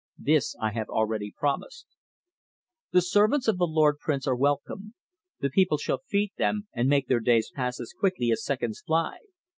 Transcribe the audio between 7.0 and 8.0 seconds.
their days pass as